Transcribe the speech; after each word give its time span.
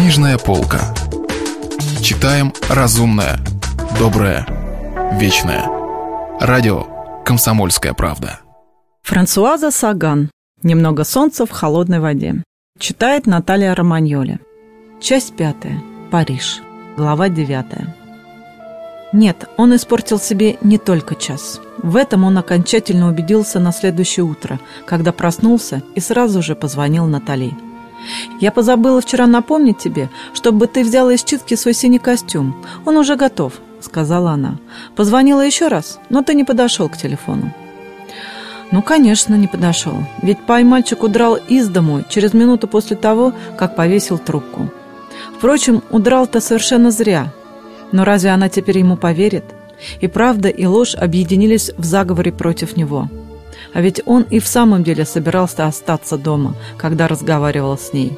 Книжная 0.00 0.38
полка. 0.38 0.94
Читаем 2.00 2.54
разумное, 2.70 3.38
доброе, 3.98 4.46
вечное. 5.20 5.66
Радио 6.40 6.86
«Комсомольская 7.22 7.92
правда». 7.92 8.40
Франсуаза 9.02 9.70
Саган. 9.70 10.30
«Немного 10.62 11.04
солнца 11.04 11.44
в 11.44 11.50
холодной 11.50 12.00
воде». 12.00 12.42
Читает 12.78 13.26
Наталья 13.26 13.74
Романьоли. 13.74 14.40
Часть 15.02 15.36
пятая. 15.36 15.82
Париж. 16.10 16.62
Глава 16.96 17.28
девятая. 17.28 17.94
Нет, 19.12 19.50
он 19.58 19.76
испортил 19.76 20.18
себе 20.18 20.56
не 20.62 20.78
только 20.78 21.14
час. 21.14 21.60
В 21.76 21.96
этом 21.96 22.24
он 22.24 22.38
окончательно 22.38 23.06
убедился 23.10 23.60
на 23.60 23.70
следующее 23.70 24.24
утро, 24.24 24.60
когда 24.86 25.12
проснулся 25.12 25.82
и 25.94 26.00
сразу 26.00 26.40
же 26.40 26.54
позвонил 26.54 27.04
Натали. 27.04 27.52
«Я 28.40 28.52
позабыла 28.52 29.00
вчера 29.00 29.26
напомнить 29.26 29.78
тебе, 29.78 30.08
чтобы 30.32 30.66
ты 30.66 30.82
взяла 30.82 31.12
из 31.12 31.24
читки 31.24 31.54
свой 31.54 31.74
синий 31.74 31.98
костюм. 31.98 32.64
Он 32.84 32.96
уже 32.96 33.16
готов»,— 33.16 33.54
сказала 33.80 34.32
она. 34.32 34.56
«Позвонила 34.96 35.40
еще 35.40 35.68
раз, 35.68 35.98
но 36.08 36.22
ты 36.22 36.34
не 36.34 36.44
подошел 36.44 36.88
к 36.88 36.96
телефону». 36.96 37.52
Ну, 38.72 38.82
конечно, 38.82 39.34
не 39.34 39.48
подошел. 39.48 39.94
Ведь 40.22 40.38
пай 40.38 40.62
мальчик 40.62 41.02
удрал 41.02 41.36
из 41.36 41.68
дому 41.68 42.04
через 42.08 42.34
минуту 42.34 42.68
после 42.68 42.96
того, 42.96 43.32
как 43.58 43.74
повесил 43.74 44.16
трубку. 44.18 44.70
Впрочем, 45.36 45.82
удрал-то 45.90 46.40
совершенно 46.40 46.90
зря. 46.90 47.32
Но 47.92 48.04
разве 48.04 48.30
она 48.30 48.48
теперь 48.48 48.78
ему 48.78 48.96
поверит? 48.96 49.44
И 50.00 50.06
правда, 50.06 50.48
и 50.48 50.66
ложь 50.66 50.94
объединились 50.94 51.72
в 51.76 51.84
заговоре 51.84 52.30
против 52.30 52.76
него. 52.76 53.08
А 53.72 53.80
ведь 53.80 54.02
он 54.06 54.22
и 54.22 54.40
в 54.40 54.46
самом 54.46 54.82
деле 54.82 55.04
собирался 55.04 55.66
остаться 55.66 56.16
дома, 56.18 56.54
когда 56.76 57.08
разговаривал 57.08 57.78
с 57.78 57.92
ней. 57.92 58.12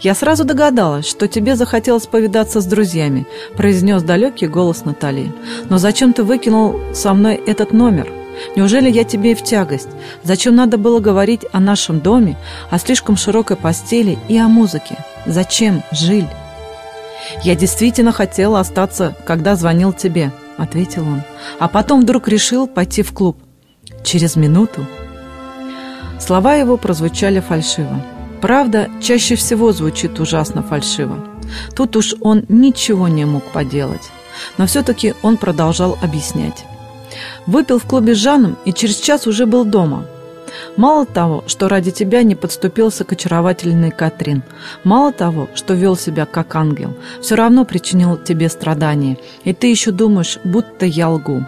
«Я 0.00 0.14
сразу 0.14 0.44
догадалась, 0.44 1.06
что 1.06 1.28
тебе 1.28 1.56
захотелось 1.56 2.06
повидаться 2.06 2.60
с 2.60 2.66
друзьями», 2.66 3.26
произнес 3.56 4.02
далекий 4.02 4.46
голос 4.46 4.84
Натали. 4.84 5.32
«Но 5.68 5.78
зачем 5.78 6.12
ты 6.12 6.22
выкинул 6.22 6.80
со 6.94 7.12
мной 7.14 7.34
этот 7.34 7.72
номер? 7.72 8.10
Неужели 8.54 8.88
я 8.88 9.04
тебе 9.04 9.34
в 9.34 9.42
тягость? 9.42 9.88
Зачем 10.22 10.54
надо 10.54 10.78
было 10.78 11.00
говорить 11.00 11.44
о 11.52 11.60
нашем 11.60 12.00
доме, 12.00 12.38
о 12.70 12.78
слишком 12.78 13.16
широкой 13.16 13.56
постели 13.56 14.18
и 14.28 14.38
о 14.38 14.48
музыке? 14.48 14.96
Зачем, 15.26 15.82
Жиль?» 15.90 16.28
«Я 17.42 17.54
действительно 17.54 18.12
хотела 18.12 18.60
остаться, 18.60 19.14
когда 19.26 19.56
звонил 19.56 19.92
тебе»,— 19.92 20.32
ответил 20.56 21.02
он. 21.02 21.22
«А 21.58 21.68
потом 21.68 22.02
вдруг 22.02 22.28
решил 22.28 22.66
пойти 22.66 23.02
в 23.02 23.12
клуб. 23.12 23.36
Через 24.08 24.36
минуту». 24.36 24.86
Слова 26.18 26.54
его 26.54 26.78
прозвучали 26.78 27.40
фальшиво. 27.40 28.02
Правда, 28.40 28.88
чаще 29.02 29.34
всего 29.34 29.72
звучит 29.72 30.18
ужасно 30.18 30.62
фальшиво. 30.62 31.18
Тут 31.76 31.94
уж 31.94 32.14
он 32.20 32.46
ничего 32.48 33.08
не 33.08 33.26
мог 33.26 33.44
поделать. 33.52 34.10
Но 34.56 34.66
все-таки 34.66 35.14
он 35.20 35.36
продолжал 35.36 35.98
объяснять. 36.00 36.64
Выпил 37.46 37.78
в 37.78 37.84
клубе 37.84 38.14
с 38.14 38.18
Жаном 38.18 38.56
и 38.64 38.72
через 38.72 38.96
час 38.96 39.26
уже 39.26 39.44
был 39.44 39.66
дома– 39.66 40.06
Мало 40.76 41.04
того, 41.04 41.44
что 41.46 41.68
ради 41.68 41.90
тебя 41.90 42.22
не 42.22 42.34
подступился 42.34 43.04
к 43.04 43.12
очаровательной 43.12 43.90
Катрин, 43.90 44.42
мало 44.84 45.12
того, 45.12 45.48
что 45.54 45.74
вел 45.74 45.96
себя 45.96 46.24
как 46.24 46.54
ангел, 46.56 46.96
все 47.20 47.34
равно 47.34 47.66
причинил 47.66 48.16
тебе 48.16 48.48
страдания, 48.48 49.18
и 49.44 49.52
ты 49.52 49.66
еще 49.66 49.90
думаешь, 49.90 50.38
будто 50.44 50.86
я 50.86 51.10
лгу. 51.10 51.44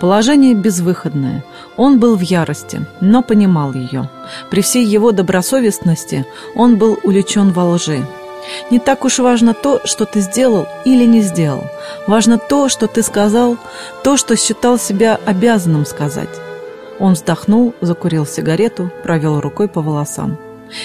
Положение 0.00 0.54
безвыходное. 0.54 1.44
Он 1.76 1.98
был 1.98 2.16
в 2.16 2.20
ярости, 2.20 2.84
но 3.00 3.22
понимал 3.22 3.72
ее. 3.72 4.08
При 4.50 4.62
всей 4.62 4.84
его 4.84 5.12
добросовестности 5.12 6.26
он 6.54 6.76
был 6.76 6.98
увлечен 7.02 7.52
во 7.52 7.64
лжи. 7.64 8.06
Не 8.70 8.78
так 8.78 9.04
уж 9.04 9.18
важно 9.18 9.54
то, 9.54 9.80
что 9.84 10.04
ты 10.04 10.20
сделал 10.20 10.66
или 10.84 11.04
не 11.04 11.22
сделал. 11.22 11.64
Важно 12.06 12.38
то, 12.38 12.68
что 12.68 12.86
ты 12.86 13.02
сказал, 13.02 13.56
то, 14.02 14.16
что 14.16 14.36
считал 14.36 14.78
себя 14.78 15.18
обязанным 15.24 15.86
сказать. 15.86 16.28
Он 16.98 17.14
вздохнул, 17.14 17.74
закурил 17.80 18.26
сигарету, 18.26 18.90
провел 19.02 19.40
рукой 19.40 19.68
по 19.68 19.80
волосам. 19.80 20.38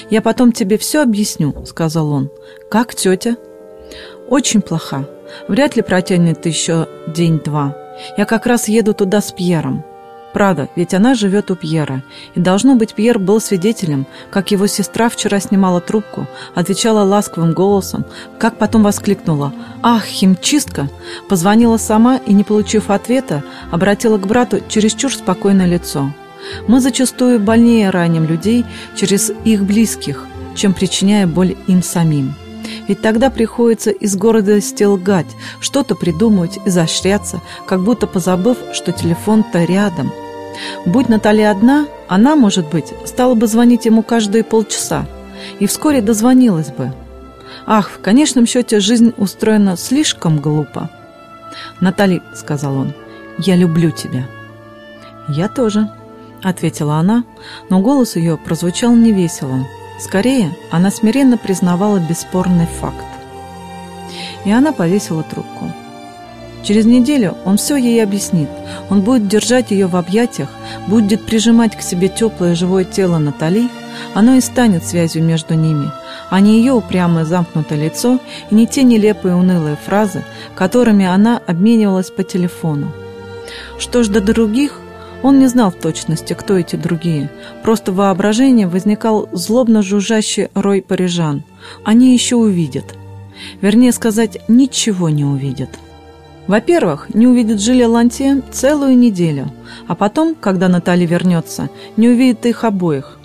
«Я 0.10 0.22
потом 0.22 0.52
тебе 0.52 0.78
все 0.78 1.02
объясню»,— 1.02 1.54
сказал 1.66 2.12
он. 2.12 2.30
«Как 2.70 2.94
тетя?» 2.94 3.38
«Очень 4.28 4.62
плоха. 4.62 5.06
Вряд 5.48 5.76
ли 5.76 5.82
протянет 5.82 6.46
еще 6.46 6.90
день-два. 7.08 7.76
Я 8.18 8.26
как 8.26 8.46
раз 8.46 8.68
еду 8.68 8.94
туда 8.94 9.22
с 9.22 9.32
Пьером. 9.32 9.84
Правда, 10.34 10.70
ведь 10.76 10.94
она 10.94 11.16
живет 11.16 11.50
у 11.50 11.56
Пьера. 11.56 12.04
И 12.36 12.40
должно 12.40 12.76
быть, 12.76 12.94
Пьер 12.94 13.18
был 13.18 13.42
свидетелем, 13.42 14.06
как 14.30 14.52
его 14.52 14.68
сестра 14.68 15.10
вчера 15.10 15.40
снимала 15.40 15.82
трубку, 15.82 16.28
отвечала 16.54 17.04
ласковым 17.04 17.54
голосом, 17.54 18.06
как 18.38 18.58
потом 18.58 18.84
воскликнула 18.84 19.52
«Ах, 19.82 20.06
химчистка!» 20.06 20.90
Позвонила 21.28 21.78
сама 21.78 22.18
и, 22.18 22.34
не 22.34 22.44
получив 22.44 22.92
ответа, 22.92 23.44
обратила 23.72 24.18
к 24.18 24.28
брату 24.28 24.60
чересчур 24.68 25.12
спокойное 25.12 25.66
лицо. 25.66 26.12
Мы 26.68 26.82
зачастую 26.82 27.40
больнее 27.40 27.90
раним 27.90 28.26
людей 28.26 28.64
через 28.96 29.32
их 29.44 29.64
близких, 29.64 30.26
чем 30.56 30.74
причиняя 30.74 31.26
боль 31.26 31.56
им 31.68 31.82
самим. 31.82 32.36
Ведь 32.88 33.02
тогда 33.02 33.30
приходится 33.30 33.92
из 33.92 34.16
гордости 34.16 34.84
лгать, 34.84 35.28
что-то 35.60 35.96
придумывать, 35.96 36.60
изощряться, 36.66 37.42
как 37.66 37.84
будто 37.84 38.08
позабыв, 38.08 38.58
что 38.74 38.92
телефон-то 38.92 39.64
рядом– 39.66 40.12
Будь 40.86 41.10
Наталья 41.10 41.52
одна, 41.52 41.88
она, 42.08 42.36
может 42.36 42.70
быть, 42.70 42.94
стала 43.06 43.36
бы 43.36 43.48
звонить 43.48 43.86
ему 43.86 44.04
каждые 44.04 44.44
полчаса 44.44 45.06
и 45.60 45.68
вскоре 45.68 46.02
дозвонилась 46.02 46.72
бы. 46.72 46.94
Ах, 47.66 47.90
в 47.90 48.00
конечном 48.00 48.46
счете 48.46 48.80
жизнь 48.80 49.14
устроена 49.18 49.78
слишком 49.78 50.40
глупо. 50.40 50.90
«Натали»,— 51.80 52.22
сказал 52.36 52.78
он,— 52.78 52.94
«я 53.38 53.56
люблю 53.56 53.92
тебя». 53.92 54.28
«Я 55.28 55.48
тоже»,— 55.50 55.90
ответила 56.44 56.96
она, 56.96 57.24
но 57.70 57.82
голос 57.82 58.16
ее 58.16 58.38
прозвучал 58.38 58.96
невесело. 58.96 59.66
Скорее, 60.00 60.56
она 60.72 60.92
смиренно 60.92 61.38
признавала 61.38 62.00
бесспорный 62.00 62.68
факт. 62.68 63.06
И 64.46 64.52
она 64.52 64.72
повесила 64.72 65.24
трубку. 65.24 65.72
Через 66.64 66.86
неделю 66.86 67.38
он 67.46 67.58
все 67.58 67.78
ей 67.78 68.04
объяснит. 68.04 68.50
Он 68.90 69.02
будет 69.02 69.28
держать 69.28 69.72
ее 69.72 69.88
в 69.88 69.96
объятиях, 69.96 70.50
будет 70.88 71.26
прижимать 71.26 71.78
к 71.78 71.82
себе 71.82 72.10
теплое 72.10 72.56
живое 72.56 72.84
тело 72.84 73.18
Натали. 73.18 73.70
Оно 74.14 74.36
и 74.36 74.42
станет 74.42 74.86
связью 74.86 75.24
между 75.24 75.54
ними, 75.54 75.92
а 76.30 76.40
не 76.40 76.60
ее 76.60 76.74
упрямое 76.74 77.26
замкнутое 77.26 77.80
лицо 77.80 78.20
и 78.52 78.56
не 78.56 78.68
те 78.68 78.84
нелепые 78.84 79.36
унылые 79.36 79.78
фразы, 79.78 80.24
которыми 80.56 81.06
она 81.06 81.42
обменивалась 81.48 82.12
по 82.12 82.24
телефону. 82.24 82.92
Что 83.80 84.04
ж 84.04 84.10
до 84.10 84.22
других, 84.22 84.82
он 85.24 85.40
не 85.40 85.48
знал 85.48 85.72
в 85.72 85.76
точности, 85.76 86.34
кто 86.34 86.58
эти 86.58 86.76
другие. 86.76 87.30
Просто 87.64 87.92
в 87.92 87.96
воображении 87.96 88.66
возникал 88.66 89.30
злобно 89.32 89.82
жужжащий 89.82 90.50
рой 90.54 90.82
парижан. 90.82 91.44
Они 91.84 92.14
еще 92.14 92.36
увидят. 92.36 92.96
Вернее 93.62 93.92
сказать, 93.92 94.40
ничего 94.48 95.10
не 95.10 95.26
увидят. 95.26 95.70
Во-первых, 96.48 97.14
не 97.14 97.28
увидит 97.28 97.62
Жиля 97.62 97.90
Ланте 97.90 98.42
целую 98.52 98.98
неделю, 98.98 99.52
а 99.88 99.96
потом, 99.96 100.34
когда 100.34 100.70
Наталья 100.70 101.06
вернется, 101.06 101.70
не 101.98 102.08
увидит 102.08 102.46
их 102.46 102.64
обоих. 102.64 103.20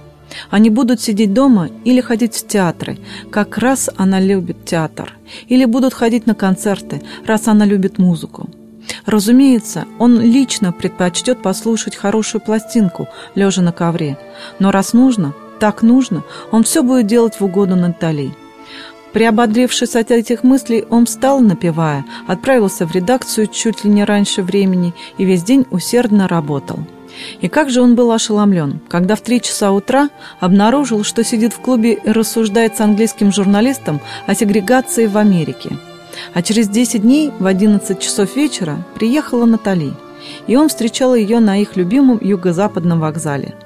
Они 0.50 0.70
будут 0.70 1.00
сидеть 1.00 1.32
дома 1.32 1.68
или 1.84 2.00
ходить 2.00 2.34
в 2.34 2.46
театры, 2.46 2.98
как 3.30 3.58
раз 3.58 3.90
она 3.96 4.18
любит 4.18 4.64
театр, 4.64 5.12
или 5.46 5.66
будут 5.66 5.94
ходить 5.94 6.26
на 6.26 6.34
концерты, 6.34 7.02
раз 7.24 7.48
она 7.48 7.64
любит 7.64 7.98
музыку. 7.98 8.48
Разумеется, 9.06 9.86
он 9.98 10.20
лично 10.20 10.72
предпочтет 10.72 11.42
послушать 11.42 11.96
хорошую 11.96 12.40
пластинку, 12.40 13.08
лежа 13.34 13.62
на 13.62 13.72
ковре, 13.72 14.18
но 14.58 14.70
раз 14.70 14.92
нужно, 14.92 15.34
так 15.58 15.82
нужно, 15.82 16.24
он 16.50 16.64
все 16.64 16.82
будет 16.82 17.06
делать 17.06 17.38
в 17.38 17.44
угоду 17.44 17.76
Натальи. 17.76 18.34
Приободрившись 19.12 19.94
от 19.94 20.10
этих 20.10 20.42
мыслей, 20.42 20.84
он 20.88 21.06
встал, 21.06 21.40
напевая, 21.40 22.04
отправился 22.26 22.86
в 22.86 22.92
редакцию 22.92 23.46
чуть 23.46 23.84
ли 23.84 23.90
не 23.90 24.04
раньше 24.04 24.42
времени 24.42 24.94
и 25.18 25.24
весь 25.24 25.42
день 25.42 25.66
усердно 25.70 26.28
работал. 26.28 26.78
И 27.42 27.48
как 27.48 27.68
же 27.68 27.82
он 27.82 27.94
был 27.94 28.10
ошеломлен, 28.10 28.80
когда 28.88 29.16
в 29.16 29.20
три 29.20 29.42
часа 29.42 29.70
утра 29.70 30.08
обнаружил, 30.40 31.04
что 31.04 31.22
сидит 31.22 31.52
в 31.52 31.60
клубе 31.60 31.92
и 31.92 32.10
рассуждает 32.10 32.76
с 32.76 32.80
английским 32.80 33.32
журналистом 33.32 34.00
о 34.26 34.34
сегрегации 34.34 35.06
в 35.06 35.18
Америке. 35.18 35.76
А 36.34 36.42
через 36.42 36.68
10 36.68 37.02
дней 37.02 37.32
в 37.38 37.46
11 37.46 37.98
часов 37.98 38.36
вечера 38.36 38.84
приехала 38.94 39.44
Натали, 39.44 39.92
и 40.46 40.56
он 40.56 40.68
встречал 40.68 41.14
ее 41.14 41.40
на 41.40 41.60
их 41.60 41.76
любимом 41.76 42.18
юго-западном 42.20 43.00
вокзале– 43.00 43.54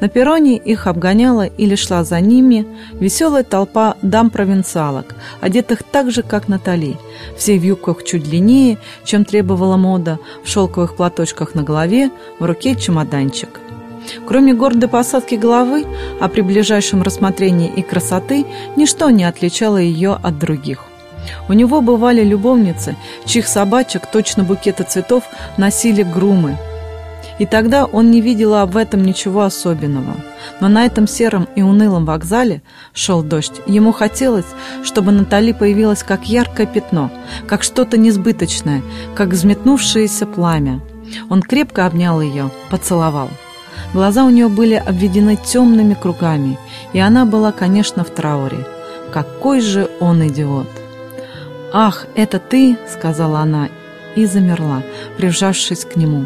на 0.00 0.08
перроне 0.08 0.56
их 0.56 0.86
обгоняла 0.86 1.46
или 1.46 1.74
шла 1.74 2.04
за 2.04 2.20
ними 2.20 2.66
веселая 2.92 3.44
толпа 3.44 3.96
дам-провинциалок, 4.02 5.14
одетых 5.40 5.82
так 5.82 6.10
же, 6.10 6.22
как 6.22 6.48
Натали, 6.48 6.96
все 7.36 7.58
в 7.58 7.62
юбках 7.62 8.04
чуть 8.04 8.24
длиннее, 8.24 8.78
чем 9.04 9.24
требовала 9.24 9.76
мода, 9.76 10.18
в 10.42 10.48
шелковых 10.48 10.96
платочках 10.96 11.54
на 11.54 11.62
голове, 11.62 12.10
в 12.38 12.44
руке 12.44 12.76
чемоданчик. 12.76 13.60
Кроме 14.26 14.52
гордой 14.52 14.88
посадки 14.88 15.34
головы, 15.34 15.86
а 16.20 16.28
при 16.28 16.42
ближайшем 16.42 17.02
рассмотрении 17.02 17.72
и 17.74 17.80
красоты, 17.80 18.44
ничто 18.76 19.08
не 19.08 19.24
отличало 19.24 19.78
ее 19.78 20.12
от 20.12 20.38
других. 20.38 20.84
У 21.48 21.52
него 21.52 21.80
бывали 21.80 22.22
любовницы, 22.22 22.96
чьих 23.24 23.48
собачек, 23.48 24.06
точно 24.06 24.44
букеты 24.44 24.84
цветов, 24.84 25.24
носили 25.56 26.02
грумы. 26.02 26.56
И 27.38 27.46
тогда 27.46 27.84
он 27.84 28.10
не 28.10 28.20
видел 28.20 28.54
об 28.54 28.76
этом 28.76 29.02
ничего 29.02 29.42
особенного. 29.42 30.14
Но 30.60 30.68
на 30.68 30.86
этом 30.86 31.08
сером 31.08 31.48
и 31.56 31.62
унылом 31.62 32.04
вокзале 32.04 32.62
шел 32.92 33.22
дождь. 33.22 33.60
Ему 33.66 33.92
хотелось, 33.92 34.46
чтобы 34.84 35.10
Натали 35.10 35.52
появилась 35.52 36.02
как 36.02 36.26
яркое 36.26 36.66
пятно, 36.66 37.10
как 37.46 37.62
что-то 37.62 37.96
несбыточное, 37.96 38.82
как 39.16 39.30
взметнувшееся 39.30 40.26
пламя. 40.26 40.80
Он 41.28 41.42
крепко 41.42 41.86
обнял 41.86 42.20
ее, 42.20 42.50
поцеловал. 42.70 43.30
Глаза 43.92 44.24
у 44.24 44.30
нее 44.30 44.48
были 44.48 44.74
обведены 44.74 45.36
темными 45.36 45.94
кругами, 45.94 46.58
и 46.92 46.98
она 46.98 47.24
была, 47.24 47.52
конечно, 47.52 48.04
в 48.04 48.10
трауре. 48.10 48.66
Какой 49.12 49.60
же 49.60 49.88
он 50.00 50.26
идиот! 50.26 50.83
«Ах, 51.76 52.06
это 52.14 52.38
ты!»— 52.38 52.78
сказала 52.88 53.40
она 53.40 53.68
и 54.14 54.26
замерла, 54.26 54.84
прижавшись 55.16 55.84
к 55.84 55.96
нему. 55.96 56.24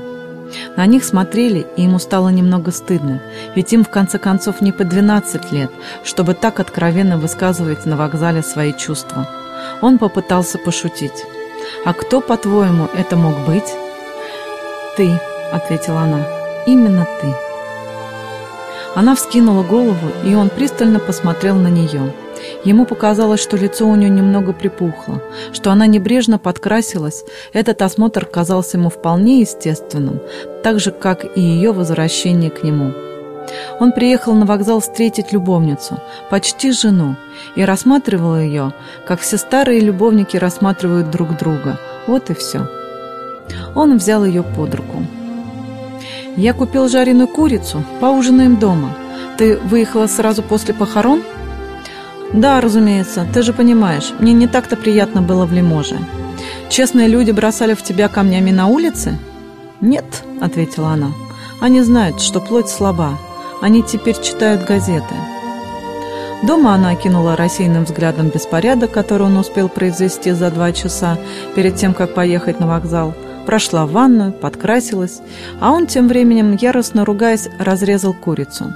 На 0.77 0.85
них 0.85 1.05
смотрели, 1.05 1.67
и 1.79 1.85
ему 1.85 1.99
стало 1.99 2.29
немного 2.29 2.71
стыдно, 2.71 3.23
ведь 3.55 3.73
им 3.73 3.83
в 3.83 3.89
конце 3.89 4.19
концов 4.19 4.61
не 4.61 4.73
по 4.73 4.85
12 4.85 5.51
лет, 5.51 5.71
чтобы 6.05 6.35
так 6.35 6.61
откровенно 6.61 7.17
высказывать 7.17 7.87
на 7.87 7.97
вокзале 7.97 8.43
свои 8.43 8.75
чувства. 8.75 9.27
Он 9.81 9.97
попытался 9.97 10.59
пошутить. 10.59 11.25
«А 11.87 11.95
кто, 11.95 12.21
по-твоему, 12.21 12.87
это 12.95 13.17
мог 13.17 13.35
быть?» 13.47 13.73
«Ты»,— 14.99 15.19
ответила 15.53 16.03
она,— 16.03 16.27
«именно 16.67 17.07
ты». 17.23 17.35
Она 18.95 19.15
вскинула 19.15 19.63
голову, 19.63 20.11
и 20.27 20.35
он 20.35 20.51
пристально 20.51 20.99
посмотрел 20.99 21.57
на 21.57 21.69
нее. 21.69 22.13
Ему 22.65 22.87
показалось, 22.87 23.41
что 23.41 23.57
лицо 23.57 23.87
у 23.87 23.95
нее 23.95 24.11
немного 24.11 24.53
припухло, 24.53 25.23
что 25.53 25.71
она 25.71 25.87
небрежно 25.87 26.39
подкрасилась. 26.39 27.25
Этот 27.53 27.83
осмотр 27.83 28.25
казался 28.25 28.77
ему 28.79 28.91
вполне 28.91 29.41
естественным, 29.41 30.21
так 30.63 30.81
же, 30.81 30.91
как 30.91 31.25
и 31.37 31.41
ее 31.41 31.73
возвращение 31.73 32.51
к 32.51 32.63
нему. 32.63 32.93
Он 33.81 33.93
приехал 33.93 34.35
на 34.35 34.45
вокзал 34.45 34.81
встретить 34.81 35.33
любовницу, 35.33 36.01
почти 36.31 36.73
жену, 36.73 37.17
и 37.57 37.63
рассматривал 37.63 38.37
ее, 38.37 38.73
как 39.07 39.21
все 39.21 39.39
старые 39.39 39.81
любовники 39.81 40.37
рассматривают 40.37 41.11
друг 41.11 41.37
друга. 41.39 41.79
Вот 42.07 42.31
и 42.31 42.35
все. 42.35 42.69
Он 43.75 43.97
взял 43.97 44.25
ее 44.25 44.43
под 44.43 44.75
руку. 44.75 45.03
«Я 46.37 46.53
купил 46.53 46.89
жареную 46.89 47.29
курицу, 47.29 47.85
поужинаем 48.01 48.59
дома. 48.59 48.97
Ты 49.39 49.57
выехала 49.57 50.07
сразу 50.07 50.43
после 50.43 50.75
похорон?» 50.75 51.23
«Да, 52.33 52.61
разумеется, 52.61 53.27
ты 53.33 53.43
же 53.43 53.53
понимаешь, 53.53 54.13
мне 54.19 54.33
не 54.33 54.47
так-то 54.47 54.77
приятно 54.77 55.23
было 55.23 55.47
в 55.47 55.53
Лиможе. 55.53 55.97
Честные 56.69 57.09
люди 57.09 57.31
бросали 57.31 57.75
в 57.75 57.83
тебя 57.83 58.09
камнями 58.09 58.51
на 58.51 58.67
улице?» 58.67 59.19
«Нет»,— 59.81 60.05
ответила 60.41 60.91
она,— 60.91 61.13
«они 61.61 61.81
знают, 61.83 62.21
что 62.21 62.41
плоть 62.41 62.69
слаба. 62.69 63.19
Они 63.63 63.83
теперь 63.83 64.21
читают 64.21 64.65
газеты». 64.65 65.15
Дома 66.43 66.75
она 66.75 66.91
окинула 66.91 67.35
рассеянным 67.35 67.85
взглядом 67.85 68.29
беспорядок, 68.29 68.93
который 68.93 69.27
он 69.27 69.37
успел 69.39 69.69
произвести 69.69 70.31
за 70.31 70.51
два 70.51 70.73
часа 70.73 71.19
перед 71.57 71.77
тем, 71.77 71.95
как 71.95 72.15
поехать 72.15 72.61
на 72.61 72.69
вокзал, 72.69 73.15
прошла 73.47 73.87
в 73.87 73.93
ванную, 73.93 74.33
подкрасилась, 74.33 75.21
а 75.61 75.73
он 75.73 75.87
тем 75.87 76.07
временем, 76.07 76.57
яростно 76.61 77.05
ругаясь, 77.05 77.49
разрезал 77.59 78.15
курицу. 78.15 78.73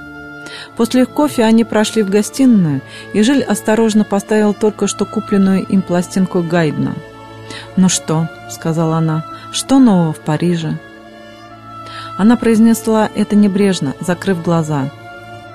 После 0.75 1.05
кофе 1.05 1.43
они 1.43 1.63
прошли 1.63 2.03
в 2.03 2.09
гостиную, 2.09 2.81
и 3.13 3.21
Жиль 3.21 3.43
осторожно 3.43 4.03
поставил 4.03 4.53
только 4.53 4.87
что 4.87 5.05
купленную 5.05 5.65
им 5.65 5.81
пластинку 5.81 6.41
Гайдна. 6.41 6.95
«Ну 7.75 7.89
что?»— 7.89 8.29
сказала 8.49 8.97
она. 8.97 9.25
«Что 9.51 9.79
нового 9.79 10.13
в 10.13 10.19
Париже?» 10.19 10.77
Она 12.17 12.35
произнесла 12.37 13.09
это 13.15 13.35
небрежно, 13.35 13.93
закрыв 13.99 14.43
глаза. 14.43 14.91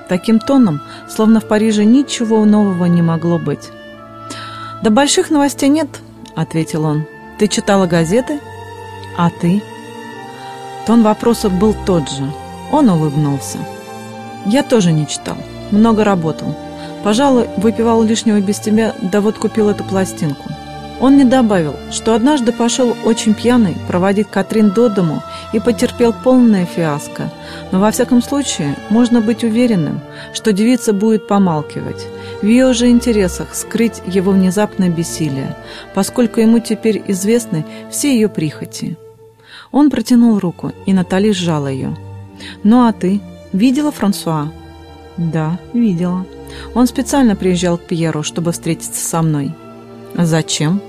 Таким 0.07 0.39
тоном, 0.39 0.81
словно 1.07 1.39
в 1.39 1.45
Париже 1.45 1.85
ничего 1.85 2.43
нового 2.45 2.85
не 2.85 3.01
могло 3.01 3.37
быть. 3.37 3.69
«Да 4.81 4.89
больших 4.89 5.29
новостей 5.29 5.69
нет»,— 5.69 5.87
ответил 6.35 6.85
он. 6.85 7.05
«Ты 7.37 7.47
читала 7.47 7.85
газеты?» 7.85 8.39
«А 9.17 9.29
ты?» 9.29 9.61
Тон 10.87 11.03
вопроса 11.03 11.49
был 11.49 11.75
тот 11.85 12.09
же. 12.09 12.31
Он 12.71 12.89
улыбнулся. 12.89 13.59
Я 14.45 14.63
тоже 14.63 14.91
не 14.91 15.07
читал. 15.07 15.37
Много 15.71 16.03
работал. 16.03 16.55
Пожалуй, 17.03 17.47
выпивал 17.57 18.03
лишнего 18.03 18.39
без 18.41 18.59
тебя, 18.59 18.93
да 19.01 19.21
вот 19.21 19.37
купил 19.37 19.69
эту 19.69 19.83
пластинку. 19.83 20.49
Он 20.99 21.15
не 21.15 21.23
добавил, 21.23 21.75
что 21.91 22.13
однажды 22.13 22.51
пошел 22.51 22.95
очень 23.05 23.33
пьяный 23.33 23.77
проводить 23.87 24.27
Катрин 24.29 24.71
до 24.71 24.89
дому 24.89 25.23
и 25.53 25.59
потерпел 25.59 26.11
полное 26.11 26.65
фиаско. 26.65 27.31
Но 27.71 27.79
во 27.79 27.91
всяком 27.91 28.21
случае, 28.21 28.75
можно 28.89 29.21
быть 29.21 29.45
уверенным, 29.45 30.01
что 30.33 30.51
девица 30.51 30.91
будет 30.91 31.25
помалкивать. 31.25 32.05
В 32.41 32.45
ее 32.45 32.73
же 32.73 32.89
интересах 32.89 33.55
скрыть 33.55 34.01
его 34.07 34.31
внезапное 34.31 34.89
бессилие, 34.89 35.55
поскольку 35.93 36.41
ему 36.41 36.59
теперь 36.59 37.01
известны 37.07 37.65
все 37.89 38.13
ее 38.13 38.27
прихоти. 38.27 38.97
Он 39.71 39.89
протянул 39.89 40.37
руку, 40.37 40.73
и 40.85 40.91
Натали 40.91 41.31
сжала 41.31 41.67
ее. 41.67 41.95
«Ну 42.63 42.85
а 42.85 42.91
ты?» 42.91 43.21
«Видела 43.53 43.91
Франсуа?» 43.91 44.51
«Да, 45.17 45.59
видела. 45.73 46.25
Он 46.73 46.87
специально 46.87 47.35
приезжал 47.35 47.77
к 47.77 47.83
Пьеру, 47.83 48.23
чтобы 48.23 48.51
встретиться 48.51 49.05
со 49.05 49.21
мной». 49.21 49.53
«Зачем?» 50.15 50.81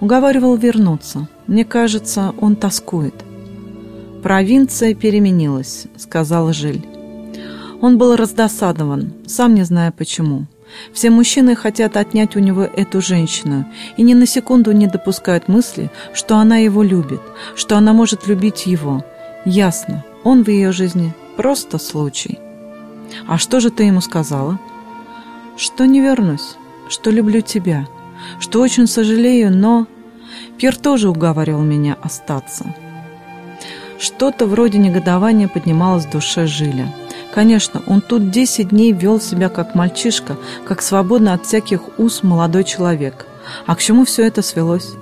Уговаривал 0.00 0.56
вернуться. 0.56 1.28
Мне 1.46 1.64
кажется, 1.64 2.34
он 2.40 2.56
тоскует. 2.56 3.14
«Провинция 4.22 4.94
переменилась»,— 4.94 5.86
сказал 5.96 6.52
Жиль. 6.52 6.84
Он 7.80 7.98
был 7.98 8.16
раздосадован, 8.16 9.12
сам 9.26 9.54
не 9.54 9.62
зная 9.62 9.92
почему. 9.92 10.46
Все 10.92 11.10
мужчины 11.10 11.56
хотят 11.56 11.96
отнять 11.96 12.36
у 12.36 12.40
него 12.40 12.62
эту 12.62 13.00
женщину 13.00 13.64
и 13.96 14.02
ни 14.02 14.14
на 14.14 14.26
секунду 14.26 14.72
не 14.72 14.86
допускают 14.86 15.48
мысли, 15.48 15.90
что 16.12 16.36
она 16.36 16.58
его 16.58 16.82
любит, 16.82 17.20
что 17.54 17.76
она 17.76 17.92
может 17.92 18.26
любить 18.26 18.66
его. 18.66 19.04
Ясно, 19.44 20.04
он 20.24 20.44
в 20.44 20.48
ее 20.48 20.72
жизни 20.72 21.14
Просто 21.38 21.78
случай. 21.78 22.40
А 23.28 23.38
что 23.38 23.60
же 23.60 23.70
ты 23.70 23.84
ему 23.84 24.00
сказала? 24.00 24.58
Что 25.56 25.86
не 25.86 26.00
вернусь, 26.00 26.56
что 26.88 27.12
люблю 27.12 27.42
тебя, 27.42 27.86
что 28.40 28.60
очень 28.60 28.88
сожалею, 28.88 29.56
но... 29.56 29.86
Пьер 30.56 30.74
тоже 30.74 31.08
уговаривал 31.08 31.62
меня 31.62 31.96
остаться. 32.02 32.74
Что-то 34.00 34.46
вроде 34.46 34.78
негодования 34.78 35.46
поднималось 35.46 36.06
в 36.06 36.10
душе 36.10 36.48
Жиля. 36.48 36.92
Конечно, 37.32 37.82
он 37.86 38.00
тут 38.00 38.32
10 38.32 38.70
дней 38.70 38.90
вел 38.90 39.20
себя 39.20 39.48
как 39.48 39.76
мальчишка, 39.76 40.36
как 40.66 40.82
свободно 40.82 41.34
от 41.34 41.46
всяких 41.46 42.00
уз 42.00 42.24
молодой 42.24 42.64
человек. 42.64 43.26
А 43.64 43.76
к 43.76 43.80
чему 43.80 44.04
все 44.04 44.26
это 44.26 44.42
свелось? 44.42 44.94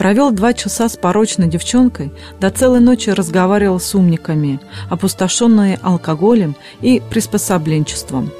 Провел 0.00 0.30
два 0.30 0.54
часа 0.54 0.88
с 0.88 0.96
порочной 0.96 1.46
девчонкой, 1.46 2.10
до 2.40 2.48
целой 2.48 2.80
ночи 2.80 3.10
разговаривал 3.10 3.78
с 3.78 3.94
умниками, 3.94 4.58
опустошенные 4.88 5.78
алкоголем 5.82 6.56
и 6.80 7.02
приспособленчеством. 7.10 8.30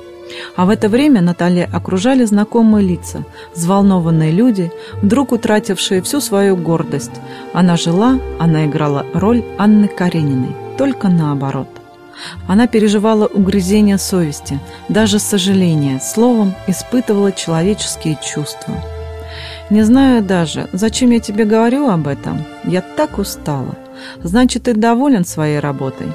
А 0.57 0.65
в 0.65 0.71
это 0.71 0.89
время 0.89 1.21
Наталья 1.21 1.69
окружали 1.71 2.25
знакомые 2.25 2.89
лица, 2.89 3.27
взволнованные 3.55 4.33
люди, 4.33 4.73
вдруг 5.03 5.33
утратившие 5.33 6.01
всю 6.01 6.23
свою 6.23 6.57
гордость. 6.57 7.21
Она 7.53 7.77
жила, 7.77 8.19
она 8.39 8.65
играла 8.65 9.05
роль 9.13 9.45
Анны 9.59 9.87
Карениной, 9.87 10.57
только 10.79 11.09
наоборот. 11.09 11.69
Она 12.49 12.69
переживала 12.69 13.27
угрызение 13.27 13.99
совести, 13.99 14.59
даже 14.89 15.19
сожаление, 15.19 16.01
словом, 16.01 16.55
испытывала 16.67 17.33
человеческие 17.33 18.19
чувства. 18.25 18.83
Не 19.71 19.85
знаю 19.85 20.23
даже, 20.23 20.69
зачем 20.73 21.11
я 21.11 21.21
тебе 21.21 21.45
говорю 21.45 21.89
об 21.89 22.09
этом. 22.09 22.45
Я 22.65 22.81
так 22.81 23.19
устала. 23.19 23.77
Значит, 24.23 24.65
ты 24.65 24.75
доволен 24.75 25.25
своей 25.25 25.61
работой. 25.61 26.09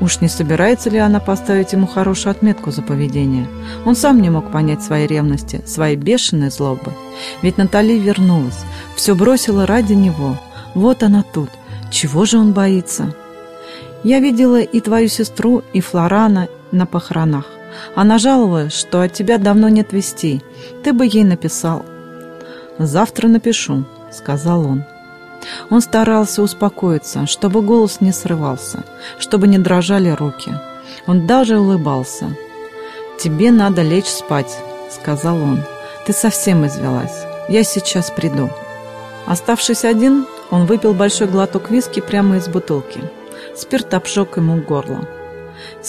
Уж 0.00 0.20
не 0.20 0.28
собирается 0.28 0.90
ли 0.90 0.98
она 0.98 1.20
поставить 1.20 1.72
ему 1.72 1.86
хорошую 1.86 2.32
отметку 2.32 2.72
за 2.72 2.82
поведение? 2.82 3.46
Он 3.84 3.94
сам 3.94 4.20
не 4.20 4.30
мог 4.30 4.50
понять 4.50 4.82
своей 4.82 5.06
ревности, 5.06 5.62
своей 5.64 5.96
бешеной 5.96 6.50
злобы. 6.50 6.92
Ведь 7.42 7.56
Натали 7.56 7.94
вернулась, 7.94 8.64
все 8.96 9.14
бросила 9.14 9.66
ради 9.66 9.92
него. 9.94 10.36
Вот 10.74 11.02
она 11.02 11.22
тут. 11.22 11.50
Чего 11.90 12.24
же 12.24 12.38
он 12.38 12.52
боится? 12.52 13.14
Я 14.04 14.20
видела 14.20 14.60
и 14.60 14.80
твою 14.80 15.08
сестру, 15.08 15.62
и 15.72 15.80
Флорана 15.80 16.48
на 16.70 16.86
похоронах. 16.86 17.46
Она 17.94 18.18
жаловалась, 18.18 18.72
что 18.72 19.00
от 19.00 19.12
тебя 19.12 19.38
давно 19.38 19.68
нет 19.68 19.92
вестей. 19.92 20.42
Ты 20.84 20.92
бы 20.92 21.06
ей 21.06 21.24
написал. 21.24 21.84
«Завтра 22.78 23.28
напишу»,— 23.28 23.84
сказал 24.12 24.64
он. 24.64 24.84
Он 25.70 25.80
старался 25.80 26.42
успокоиться, 26.42 27.26
чтобы 27.26 27.62
голос 27.62 28.00
не 28.00 28.12
срывался, 28.12 28.84
чтобы 29.18 29.48
не 29.48 29.58
дрожали 29.58 30.10
руки. 30.10 30.54
Он 31.06 31.26
даже 31.26 31.58
улыбался. 31.58 32.36
«Тебе 33.18 33.50
надо 33.50 33.82
лечь 33.82 34.06
спать»,— 34.06 34.58
сказал 34.90 35.36
он. 35.36 35.62
«Ты 36.06 36.12
совсем 36.12 36.66
извелась. 36.66 37.24
Я 37.48 37.64
сейчас 37.64 38.10
приду». 38.10 38.50
Оставшись 39.26 39.84
один, 39.84 40.26
он 40.50 40.66
выпил 40.66 40.94
большой 40.94 41.26
глоток 41.26 41.70
виски 41.70 42.00
прямо 42.00 42.36
из 42.36 42.48
бутылки. 42.48 43.02
Спирт 43.56 43.92
обжег 43.92 44.36
ему 44.36 44.62
горло. 44.62 45.06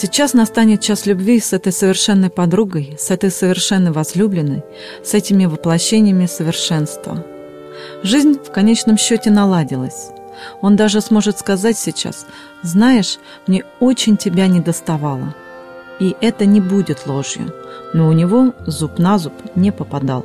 Сейчас 0.02 0.32
настанет 0.32 0.80
час 0.80 1.04
любви 1.04 1.38
с 1.40 1.52
этой 1.52 1.72
совершенной 1.72 2.30
подругой, 2.30 2.96
с 2.98 3.10
этой 3.10 3.30
совершенной 3.30 3.90
возлюбленной, 3.90 4.62
с 5.04 5.12
этими 5.12 5.44
воплощениями 5.44 6.24
совершенства. 6.24 7.22
Жизнь 8.02 8.38
в 8.42 8.50
конечном 8.50 8.96
счете 8.96 9.30
наладилась. 9.30 10.08
Он 10.62 10.74
даже 10.74 11.02
сможет 11.02 11.38
сказать 11.38 11.76
сейчас, 11.76 12.26
«Знаешь, 12.62 13.18
мне 13.46 13.64
очень 13.78 14.16
тебя 14.16 14.46
не 14.46 14.60
доставало». 14.60 15.34
И 15.98 16.16
это 16.22 16.46
не 16.46 16.62
будет 16.62 17.06
ложью, 17.06 17.52
но 17.92 18.08
у 18.08 18.12
него 18.12 18.54
зуб 18.66 18.98
на 18.98 19.18
зуб 19.18 19.34
не 19.54 19.70
попадал. 19.70 20.24